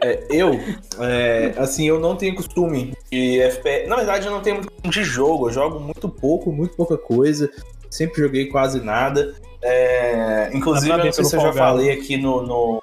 [0.00, 0.60] É, eu,
[1.00, 3.88] é, assim, eu não tenho costume de FPS.
[3.88, 5.48] Na verdade, eu não tenho muito costume de jogo.
[5.48, 7.50] Eu jogo muito pouco, muito pouca coisa.
[7.90, 9.34] Sempre joguei quase nada.
[9.62, 12.42] É, inclusive, Dá eu não sei se eu já falei aqui no.
[12.42, 12.82] no-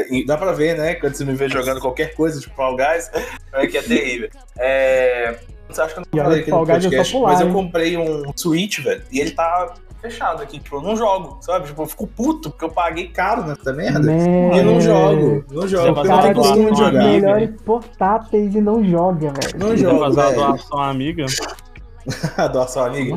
[0.26, 0.94] dá pra ver, né?
[0.94, 3.10] Quando você me vê jogando qualquer coisa, tipo Fall Guys,
[3.52, 4.28] é que é terrível.
[4.58, 5.36] É,
[5.68, 8.32] acho que eu não falei que aqui no é podcast, pular, mas eu comprei um
[8.34, 10.58] Switch, velho, e ele tá fechado aqui.
[10.58, 11.66] Tipo, eu não jogo, sabe?
[11.66, 14.00] Tipo, eu fico puto porque eu paguei caro nessa merda.
[14.00, 14.54] Né?
[14.54, 17.04] E eu não jogo, não jogo, Você eu não tenho tem costume os de jogar.
[17.04, 19.58] melhores portáteis e não joga, velho.
[19.58, 20.36] Não Quer jogo, fazer uma velho.
[20.36, 21.26] doação amiga.
[22.36, 23.14] A doação amiga.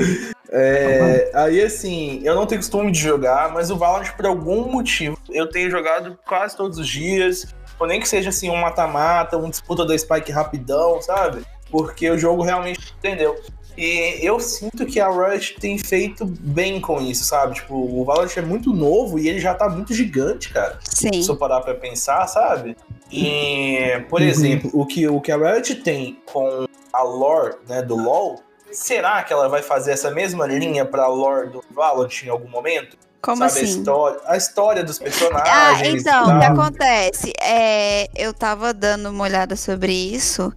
[0.51, 5.17] É, aí assim, eu não tenho costume de jogar, mas o Valorant, por algum motivo,
[5.29, 7.53] eu tenho jogado quase todos os dias.
[7.79, 11.43] Ou nem que seja assim, um mata-mata, um disputa da Spike rapidão, sabe?
[11.71, 13.39] Porque o jogo realmente entendeu.
[13.77, 17.55] E eu sinto que a Riot tem feito bem com isso, sabe?
[17.55, 20.77] Tipo, o Valorant é muito novo e ele já tá muito gigante, cara.
[20.83, 21.21] Sim.
[21.21, 22.75] Se eu parar pra pensar, sabe?
[23.09, 24.27] E, por Uhum.
[24.27, 29.23] exemplo, o que, o que a Riot tem com a lore né, do LoL, será
[29.23, 32.97] que ela vai fazer essa mesma linha pra lore do Valorant em algum momento?
[33.21, 33.79] Como sabe, A assim?
[33.79, 36.01] história, a história dos Ah, personagens.
[36.01, 37.33] então, e o que acontece?
[37.41, 40.53] É, eu tava dando uma olhada sobre isso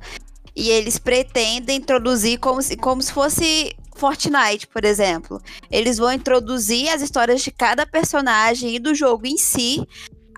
[0.55, 5.40] e eles pretendem introduzir como se, como se fosse Fortnite, por exemplo.
[5.70, 9.85] Eles vão introduzir as histórias de cada personagem e do jogo em si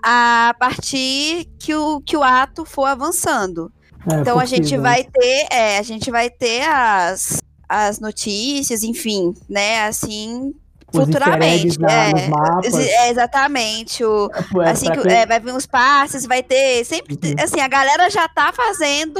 [0.03, 3.71] a partir que o, que o ato for avançando.
[4.11, 4.81] É, Então a gente possível.
[4.83, 10.53] vai ter, é, a gente vai ter as, as notícias, enfim, né, assim,
[10.93, 11.77] Os futuramente.
[11.87, 12.73] é, nos mapas.
[12.75, 14.03] é, exatamente.
[14.03, 14.29] O,
[14.63, 16.83] É, assim, pra que, é, vai vir uns passes, vai ter.
[16.85, 17.15] Sempre.
[17.23, 17.35] Uhum.
[17.43, 19.19] Assim, a galera já tá fazendo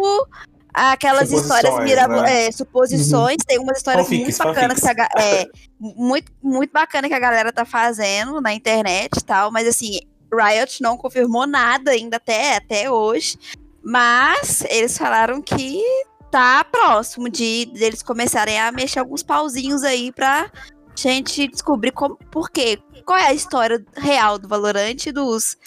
[0.73, 2.47] aquelas histórias mirabo- né?
[2.47, 3.37] é, suposições.
[3.47, 5.45] Tem umas histórias Fanfics, muito bacanas que a, é,
[5.79, 9.99] muito, muito bacana que a galera tá fazendo na internet e tal, mas assim,
[10.33, 13.37] Riot não confirmou nada ainda até, até hoje.
[13.83, 15.81] Mas eles falaram que
[16.31, 20.51] tá próximo de deles começarem a mexer alguns pauzinhos aí pra
[20.95, 22.79] gente descobrir como, por quê.
[23.05, 25.57] Qual é a história real do Valorant e dos,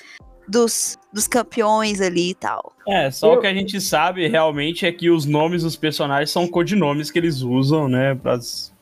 [0.49, 2.73] dos, dos campeões ali e tal.
[2.87, 6.31] É, só Eu- o que a gente sabe realmente é que os nomes dos personagens
[6.31, 8.73] são codinomes que eles usam, né, pras,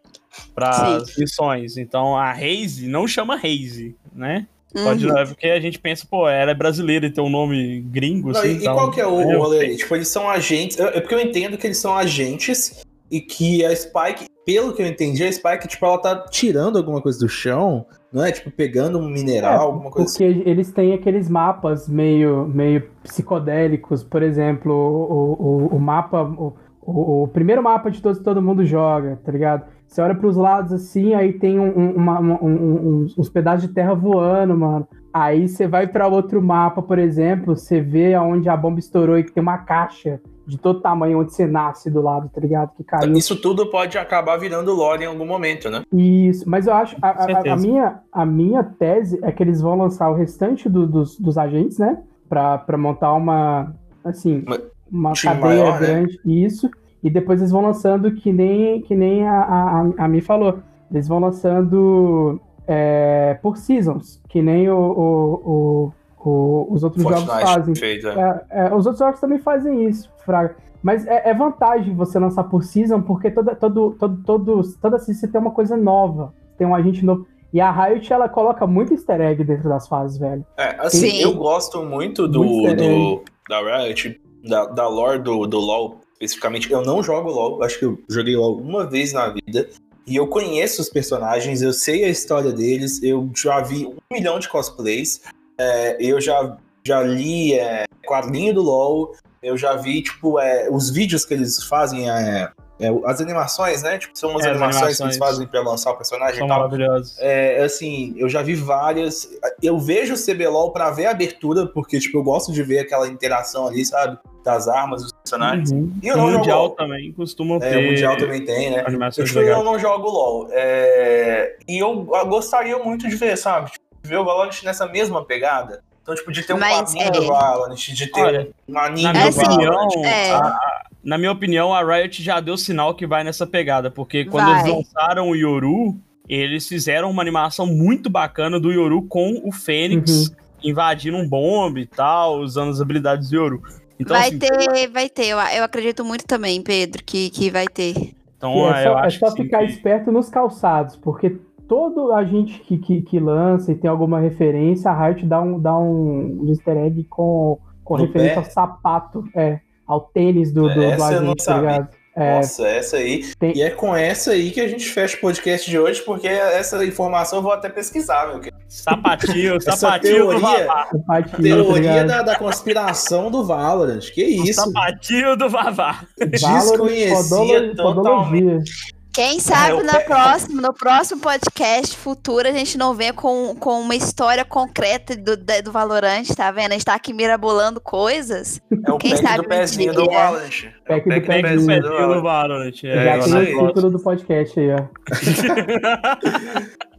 [0.55, 1.77] pras missões.
[1.77, 4.47] Então a Raze não chama Raze, né?
[4.85, 5.17] Pode, Uhum.
[5.19, 8.41] é porque a gente pensa, pô, ela é brasileira e tem um nome gringo, Não,
[8.41, 8.49] assim.
[8.49, 9.77] e, e então- qual que é o rolê aí?
[9.77, 10.79] Tipo, eles são agentes.
[10.79, 14.87] É porque eu entendo que eles são agentes e que a Spike, pelo que eu
[14.87, 18.33] entendi, a Spike, tipo, ela tá tirando alguma coisa do chão, não é?
[18.33, 20.33] Tipo, pegando um mineral, É, alguma coisa assim.
[20.35, 25.33] Porque eles têm aqueles mapas meio, meio psicodélicos, por exemplo, o,
[25.73, 29.33] o, o mapa, o, o, o primeiro mapa de todos que todo mundo joga, tá
[29.33, 29.65] ligado?
[29.87, 33.67] Você olha pros lados assim, aí tem um, um- uma- uma- um- uns, uns pedaços
[33.69, 34.87] de terra voando, mano.
[35.13, 39.25] Aí você vai pra outro mapa, por exemplo, você vê aonde a bomba estourou e
[39.25, 42.71] que tem uma caixa de todo tamanho onde você nasce do lado, tá ligado?
[42.77, 43.13] Que caiu.
[43.15, 45.83] Isso tudo pode acabar virando lore em algum momento, né?
[45.93, 49.77] Isso, mas eu acho, a, a- a, minha, a minha tese é que eles vão
[49.77, 51.99] lançar o restante do- dos, dos agentes, né?
[52.29, 54.61] Pra, pra montar uma, assim, Uma-
[54.93, 55.87] uma cadeia maior, né?
[55.87, 56.71] grande, isso.
[57.07, 60.59] E depois eles vão lançando que nem, que nem a, a, a- Mi falou.
[60.91, 65.93] Eles vão lançando é, por seasons, que nem o, o-
[66.25, 67.77] o- o- os outros jogos fazem.
[67.77, 68.45] feito, é.
[68.51, 70.57] É, é, os outros jogos também fazem isso, Fraga.
[70.83, 75.21] Mas é, é vantagem você lançar por season, porque toda, todo, todo, todo, toda season
[75.21, 76.35] você tem uma coisa nova.
[76.59, 77.25] Tem um agente novo.
[77.53, 80.45] E a Riot, ela coloca muito easter egg dentro das fases, velho.
[80.59, 81.23] É, assim, Sim.
[81.23, 86.71] eu gosto muito do, Muito do da Riot, da, da lore do, do LoL, especificamente.
[86.71, 89.69] Eu não jogo LoL, acho que eu joguei LoL uma vez na vida.
[90.07, 94.39] E eu conheço os personagens, eu sei a história deles, eu já vi um milhão
[94.39, 95.21] de cosplays,
[95.59, 100.91] é, eu já, já li é, quadrinho do LoL, eu já vi, tipo, é, os
[100.91, 103.99] vídeos que eles fazem é, é, as animações, né?
[103.99, 105.31] Tipo, são umas É, as animações, que eles animações.
[105.31, 106.59] fazem pra lançar o personagem São e tal.
[106.59, 107.17] maravilhosos.
[107.19, 109.29] É, assim, eu já vi várias.
[109.63, 113.09] Eu vejo o CBLOL pra ver a abertura, porque, tipo, eu gosto de ver aquela
[113.09, 114.19] interação ali, sabe?
[114.45, 115.73] Das armas, dos personagens.
[115.73, 115.93] Uhum.
[116.03, 116.71] E eu O não jogo Mundial LOL.
[116.71, 117.77] também costumam É, ter.
[117.79, 118.85] o Mundial também tem, né?
[118.87, 119.65] Animações Eu, eu legais.
[119.65, 120.49] não jogo LOL.
[120.53, 123.71] É, E eu gostaria muito de ver, sabe?
[123.73, 125.83] Tipo, ver o Valorant nessa mesma pegada.
[126.03, 127.11] Então, tipo, de ter um Mas, é.
[127.11, 129.87] do Valorant, de ter Olha, um anime Na do minha assim, Valorant.
[129.89, 130.31] opinião, é.
[130.35, 130.76] a-
[131.07, 134.61] na minha opinião, a Riot já deu sinal que vai nessa pegada, porque quando Vai.
[134.61, 135.97] eles lançaram o Yoru,
[136.29, 140.35] eles fizeram uma animação muito bacana do Yoru com o Fênix Uhum.
[140.65, 143.63] invadindo um bombe e tal, usando as habilidades do Yoru.
[144.01, 145.27] Então, vai assim, ter, vai ter.
[145.29, 147.95] Eu, eu acredito muito também, Pedro, que, que vai ter.
[148.37, 151.37] então é eu só, é só que sim, ficar que- esperto nos calçados, porque
[151.69, 155.59] todo a gente que, que, que lança e tem alguma referência, a Riot dá um,
[155.61, 158.39] dá um easter egg com, com referência pé?
[158.41, 161.71] ao sapato, é, ao tênis do, do, do Essa eu não agente, tá sabia.
[161.71, 161.89] ligado?
[162.19, 163.25] É, Nossa, essa aí.
[163.39, 166.27] Tem- E é com essa aí que a gente fecha o podcast de hoje, porque
[166.27, 168.57] essa informação eu vou até pesquisar, meu querido.
[168.67, 170.87] Sapatinho, Essa sapatinho do teoria- Vavá.
[170.91, 172.07] sapatinho, tá Teoria ligado?
[172.09, 174.01] da, da conspiração do Valorant.
[174.13, 174.63] Que isso?
[174.63, 176.05] Sapatinho do Vavá.
[176.19, 178.71] Desconhecia Valorant, podolo- totalmente.
[179.17, 183.57] Quem sabe eu no, pe- próximo, no próximo podcast futuro a gente não vem com,
[183.59, 186.73] com uma história concreta do, do Valorant, tá vendo?
[186.73, 188.61] A gente tá aqui mirabolando coisas.
[188.87, 190.05] É o Quem pack sabe do pezinho um do.
[190.05, 190.65] Valorant.
[190.87, 191.83] É o Pack do pack do pezinho.
[191.83, 192.23] do Valorant.
[192.23, 192.75] Valorant.
[192.83, 194.85] Já É, tem isso o título do podcast aí, ó.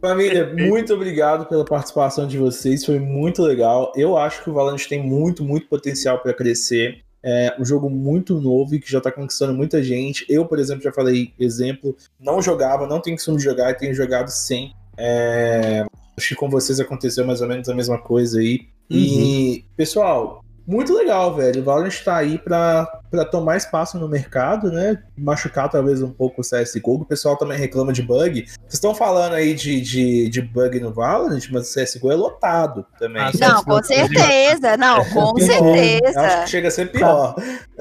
[0.00, 3.92] Família, muito obrigado pela participação de vocês, foi muito legal.
[3.96, 6.98] Eu acho que o Valorant tem muito, muito potencial para crescer.
[7.30, 10.24] É um jogo muito novo e que já tá conquistando muita gente.
[10.30, 13.94] Eu, por exemplo, já falei, exemplo, não jogava, não tenho costume de jogar e tenho
[13.94, 14.72] jogado sem.
[14.96, 15.84] É,
[16.16, 18.68] acho que com vocês aconteceu mais ou menos a mesma coisa aí.
[18.88, 21.60] E, pessoal, muito legal, velho.
[21.60, 24.98] O Valorant tá aí pra, pra tomar espaço no mercado, né?
[25.16, 27.02] Machucar talvez um pouco o CSGO.
[27.02, 28.44] O pessoal também reclama de bug.
[28.46, 32.84] Vocês estão falando aí de, de, de bug no Valorant, mas o CSGO é lotado
[32.98, 33.22] também.
[33.22, 33.30] Ah.
[33.40, 34.76] Não, com certeza.
[34.76, 35.36] Não, com Pior.
[35.36, 36.42] Acho certeza.
[36.44, 37.34] que chega a ser pior.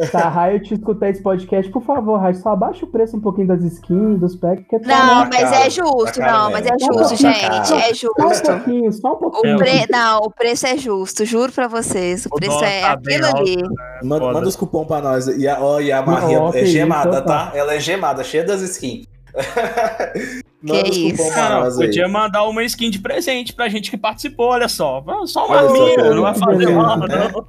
[0.10, 3.48] Se a Riot escutar esse podcast, por favor, Riot, só abaixa o preço um pouquinho
[3.48, 6.66] das skins, dos packs, porque tá Não, Tá mas caro, é justo, tá não, mas
[6.66, 7.42] é justo, Tá gente.
[7.42, 7.56] caro.
[7.56, 7.94] É Só um
[8.30, 8.46] justo.
[8.52, 9.58] pouquinho, só um O pouquinho.
[9.58, 9.86] pre...
[9.90, 12.26] Não, o preço é justo, juro pra vocês.
[12.26, 13.38] O O preço é tá aquilo alto.
[13.42, 13.58] ali.
[14.04, 14.34] Manda, Foda.
[14.34, 15.17] manda os cupom pra nós.
[15.38, 17.52] E a, ó, e a Maria Não, é gemada, isso, tá?
[17.54, 19.06] Ela é gemada, cheia das skins.
[20.62, 21.40] manda Que cupom isso.
[21.40, 21.76] Não, aí.
[21.76, 25.04] podia mandar uma skin de presente pra gente que participou, olha só.
[25.26, 27.08] Só uma Olha só, arminha, cara, não vai fazer mal, né?
[27.08, 27.46] não.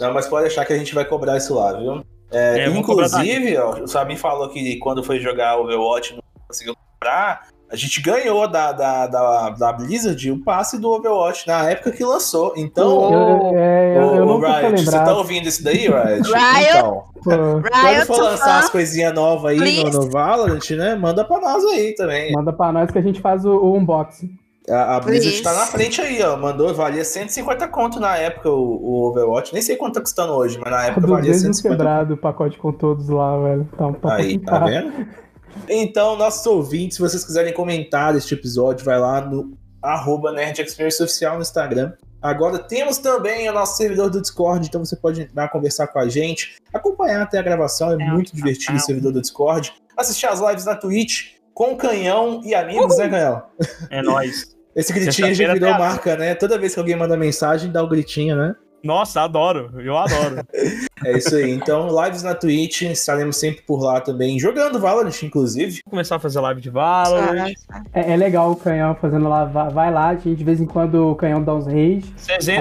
[0.00, 2.04] Não, mas pode achar que a gente vai cobrar isso lá, viu?
[2.32, 7.48] É, É, inclusive, ó, o Sabin falou que quando foi jogar Overwatch não conseguiu comprar.
[7.70, 12.04] A gente ganhou da, da, da, da Blizzard o passe do Overwatch na época que
[12.04, 12.52] lançou.
[12.56, 16.28] Então, Eu, é, eu, eu Riot, você tá ouvindo isso daí, Riot?
[16.30, 16.68] Riot?
[16.70, 19.98] Então, Pô, quando Riot, for lançar as coisinhas novas aí no, Please.
[19.98, 20.94] no Valorant, né?
[20.94, 22.32] Manda pra nós aí também.
[22.32, 24.30] Manda pra nós que a gente faz o, o unboxing.
[24.68, 26.36] A, a Blizzard tá na frente aí, ó.
[26.36, 29.52] Mandou, valia 150 conto na época o, o Overwatch.
[29.52, 32.56] Nem sei quanto tá custando hoje, mas na época valia 200 150 quebrado o pacote
[32.56, 33.68] com todos lá, velho.
[33.76, 34.92] Tá um pouco Aí, tá vendo?
[35.68, 41.02] Então, nossos ouvintes, se vocês quiserem comentar este episódio, vai lá no arroba Nerd Experience
[41.02, 41.92] Oficial no Instagram.
[42.20, 46.08] Agora temos também o nosso servidor do Discord, então você pode entrar conversar com a
[46.08, 50.64] gente, acompanhar até a gravação, é muito divertido o servidor do Discord, assistir as lives
[50.64, 53.42] na Twitch com canhão e amigos, né, canhão?
[53.90, 54.54] É nóis.
[54.74, 56.34] Esse gritinho já virou marca, né?
[56.34, 58.56] Toda vez que alguém manda mensagem, dá o gritinho, né?
[58.84, 59.70] Nossa, adoro.
[59.80, 60.44] Eu adoro.
[61.04, 61.50] É isso aí.
[61.50, 65.82] Então, lives na Twitch, estaremos sempre por lá também, jogando Valorant, inclusive.
[65.84, 67.52] Vou começar a fazer live de Valorant.
[67.92, 69.44] É, é legal o canhão fazendo lá.
[69.44, 71.66] Vai, lá, a gente de vez em quando o canhão dá uns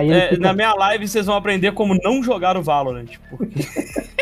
[0.04, 3.12] ele é, fica- Na minha live vocês vão aprender como não jogar o Valorant.
[3.30, 3.62] Porque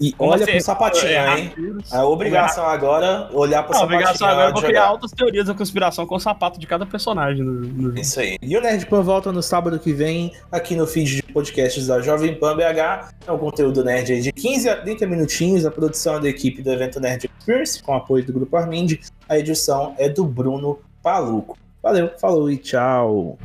[0.00, 1.52] E olha você- pro sapatinho, é, hein?
[1.54, 1.92] tiros.
[1.92, 3.84] A obrigação agora, olhar pro Não, a sapatinho.
[4.00, 4.88] obrigação agora de criar jogar.
[4.88, 7.98] altas teorias da conspiração com o sapato de cada personagem no, no.
[7.98, 8.36] Isso aí.
[8.42, 12.34] E o Nerdpan volta no sábado que vem, aqui no feed de podcasts da Jovem
[12.34, 13.10] Pan BH.
[13.26, 15.64] É um conteúdo nerd aí de 15 a 30 minutinhos.
[15.64, 18.94] A produção é da equipe do evento Nerd Experience, com apoio do Grupo Armind.
[19.28, 21.56] A edição é do Bruno Paluco.
[21.82, 23.38] Valeu, falou e tchau.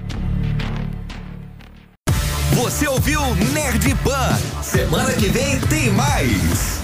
[2.56, 3.22] Você ouviu
[3.54, 4.38] Nerd Pan.
[4.62, 6.81] Semana que vem tem mais.